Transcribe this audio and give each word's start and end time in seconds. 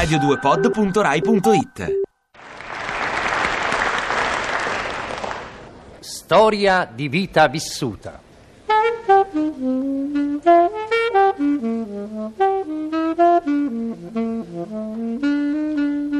radio2pod.rai.it 0.00 2.00
Storia 6.00 6.90
di 6.90 7.08
vita 7.08 7.46
vissuta. 7.48 8.18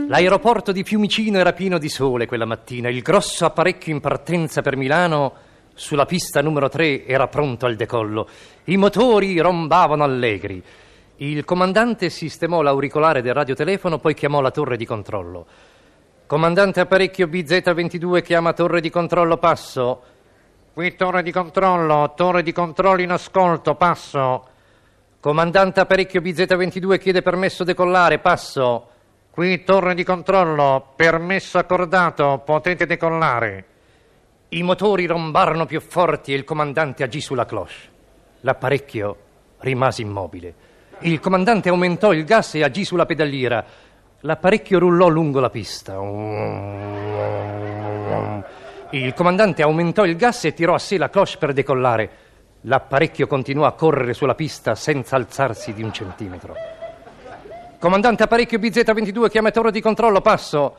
L'aeroporto 0.08 0.72
di 0.72 0.84
Fiumicino 0.84 1.38
era 1.38 1.54
pieno 1.54 1.78
di 1.78 1.88
sole 1.88 2.26
quella 2.26 2.44
mattina. 2.44 2.90
Il 2.90 3.00
grosso 3.00 3.46
apparecchio 3.46 3.94
in 3.94 4.00
partenza 4.00 4.60
per 4.60 4.76
Milano 4.76 5.32
sulla 5.72 6.04
pista 6.04 6.42
numero 6.42 6.68
3 6.68 7.06
era 7.06 7.28
pronto 7.28 7.64
al 7.64 7.76
decollo. 7.76 8.28
I 8.64 8.76
motori 8.76 9.38
rombavano 9.38 10.04
allegri. 10.04 10.62
Il 11.22 11.44
comandante 11.44 12.08
sistemò 12.08 12.62
l'auricolare 12.62 13.20
del 13.20 13.34
radiotelefono, 13.34 13.98
poi 13.98 14.14
chiamò 14.14 14.40
la 14.40 14.50
torre 14.50 14.78
di 14.78 14.86
controllo. 14.86 15.46
Comandante 16.26 16.80
apparecchio 16.80 17.26
BZ22 17.26 18.22
chiama 18.22 18.54
torre 18.54 18.80
di 18.80 18.88
controllo, 18.88 19.36
passo. 19.36 20.02
Qui 20.72 20.96
torre 20.96 21.22
di 21.22 21.30
controllo, 21.30 22.14
torre 22.16 22.42
di 22.42 22.52
controllo 22.52 23.02
in 23.02 23.10
ascolto, 23.10 23.74
passo. 23.74 24.48
Comandante 25.20 25.80
apparecchio 25.80 26.22
BZ22 26.22 26.98
chiede 26.98 27.20
permesso 27.20 27.64
decollare, 27.64 28.18
passo. 28.18 28.88
Qui 29.30 29.62
torre 29.62 29.94
di 29.94 30.04
controllo, 30.04 30.94
permesso 30.96 31.58
accordato, 31.58 32.40
potete 32.46 32.86
decollare. 32.86 33.64
I 34.48 34.62
motori 34.62 35.04
rombarono 35.04 35.66
più 35.66 35.82
forti 35.82 36.32
e 36.32 36.36
il 36.36 36.44
comandante 36.44 37.02
agì 37.02 37.20
sulla 37.20 37.44
cloche. 37.44 37.74
L'apparecchio 38.40 39.16
rimase 39.58 40.00
immobile. 40.00 40.68
Il 41.02 41.18
comandante 41.18 41.70
aumentò 41.70 42.12
il 42.12 42.24
gas 42.24 42.54
e 42.56 42.62
agì 42.62 42.84
sulla 42.84 43.06
pedaliera. 43.06 43.64
L'apparecchio 44.20 44.78
rullò 44.78 45.08
lungo 45.08 45.40
la 45.40 45.48
pista. 45.48 45.94
Il 48.90 49.14
comandante 49.14 49.62
aumentò 49.62 50.04
il 50.04 50.16
gas 50.16 50.44
e 50.44 50.52
tirò 50.52 50.74
a 50.74 50.78
sé 50.78 50.98
la 50.98 51.08
cloche 51.08 51.38
per 51.38 51.54
decollare. 51.54 52.10
L'apparecchio 52.62 53.26
continuò 53.26 53.64
a 53.64 53.72
correre 53.72 54.12
sulla 54.12 54.34
pista 54.34 54.74
senza 54.74 55.16
alzarsi 55.16 55.72
di 55.72 55.82
un 55.82 55.90
centimetro. 55.90 56.54
Comandante 57.78 58.24
apparecchio 58.24 58.58
BZ22, 58.58 59.30
chiama 59.30 59.50
torre 59.50 59.70
di 59.70 59.80
controllo, 59.80 60.20
passo. 60.20 60.76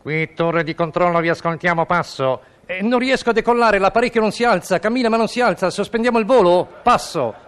Qui 0.00 0.32
torre 0.32 0.64
di 0.64 0.74
controllo, 0.74 1.20
vi 1.20 1.28
ascoltiamo, 1.28 1.84
passo. 1.84 2.40
Eh, 2.64 2.80
non 2.80 2.98
riesco 2.98 3.28
a 3.28 3.32
decollare, 3.34 3.78
l'apparecchio 3.78 4.22
non 4.22 4.32
si 4.32 4.44
alza, 4.44 4.78
cammina 4.78 5.10
ma 5.10 5.18
non 5.18 5.28
si 5.28 5.42
alza, 5.42 5.68
sospendiamo 5.68 6.18
il 6.18 6.24
volo, 6.24 6.66
passo. 6.82 7.41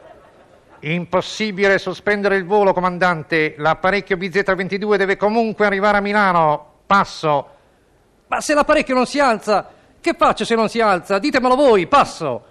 Impossibile 0.87 1.79
sospendere 1.79 2.37
il 2.37 2.45
volo, 2.45 2.75
comandante. 2.75 3.55
L'apparecchio 3.57 4.19
BZ22 4.19 4.97
deve 4.97 5.17
comunque 5.17 5.65
arrivare 5.65 5.97
a 5.97 6.01
Milano, 6.01 6.73
passo. 6.85 7.49
Ma 8.27 8.41
se 8.43 8.53
l'apparecchio 8.53 8.95
non 8.95 9.07
si 9.07 9.19
alza, 9.19 9.71
che 9.99 10.12
faccio 10.12 10.45
se 10.45 10.55
non 10.55 10.69
si 10.69 10.81
alza? 10.81 11.19
Ditemelo 11.19 11.55
voi, 11.55 11.87
passo. 11.87 12.45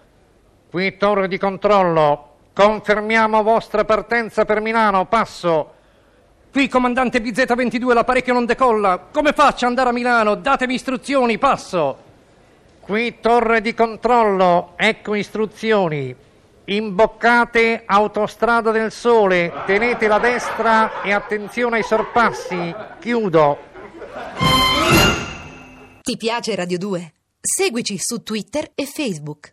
Qui 0.67 0.97
torre 0.97 1.27
di 1.27 1.37
controllo. 1.37 2.29
Confermiamo 2.53 3.43
vostra 3.43 3.85
partenza 3.85 4.45
per 4.45 4.61
Milano, 4.61 5.05
passo. 5.05 5.71
Qui 6.51 6.67
comandante 6.67 7.19
BZ22, 7.19 7.93
l'apparecchio 7.93 8.33
non 8.33 8.45
decolla. 8.45 9.09
Come 9.11 9.33
faccio 9.33 9.65
ad 9.65 9.71
andare 9.71 9.89
a 9.89 9.93
Milano? 9.93 10.33
Datemi 10.33 10.73
istruzioni, 10.73 11.37
passo. 11.37 11.97
Qui 12.79 13.19
torre 13.19 13.61
di 13.61 13.75
controllo, 13.75 14.73
ecco 14.75 15.13
istruzioni. 15.13 16.31
Imboccate 16.65 17.83
autostrada 17.85 18.71
del 18.71 18.89
sole, 18.91 19.51
tenete 19.65 20.07
la 20.07 20.19
destra 20.19 21.01
e 21.01 21.11
attenzione 21.11 21.77
ai 21.77 21.83
sorpassi. 21.83 22.73
Chiudo. 22.99 23.57
Ti 26.01 26.17
piace 26.17 26.55
Radio 26.55 26.77
2? 26.77 27.13
Seguici 27.41 27.97
su 27.97 28.23
Twitter 28.23 28.71
e 28.75 28.85
Facebook. 28.85 29.51